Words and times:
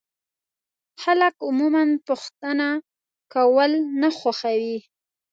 خلک 1.03 1.35
عموما 1.47 1.83
پوښتنه 2.07 2.67
کول 3.33 3.71
نه 4.01 4.09
خوښوي. 4.19 4.77